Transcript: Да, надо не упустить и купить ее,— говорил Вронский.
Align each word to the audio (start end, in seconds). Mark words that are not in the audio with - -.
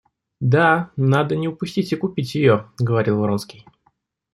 Да, 0.39 0.89
надо 0.95 1.35
не 1.35 1.47
упустить 1.47 1.93
и 1.93 1.95
купить 1.95 2.33
ее,— 2.33 2.71
говорил 2.79 3.21
Вронский. 3.21 3.67